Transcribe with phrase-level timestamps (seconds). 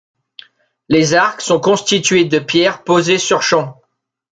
[0.89, 3.79] Les arcs sont constitués de pierres posées sur champ.